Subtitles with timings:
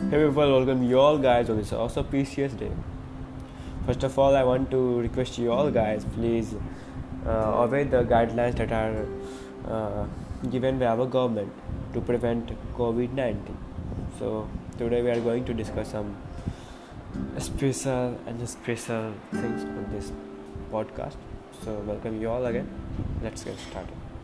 [0.00, 2.70] Hey people, welcome you all guys on this awesome PCS day.
[3.84, 6.54] First of all, I want to request you all guys, please
[7.26, 9.06] uh, obey the guidelines that are
[9.66, 10.06] uh,
[10.50, 11.52] given by our government
[11.94, 13.56] to prevent COVID-19.
[14.20, 14.48] So
[14.78, 16.16] today we are going to discuss some
[17.38, 20.12] special and special things on this
[20.70, 21.16] podcast.
[21.64, 22.70] So welcome you all again.
[23.20, 24.17] Let's get started.